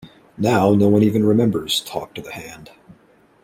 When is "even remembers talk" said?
1.03-2.15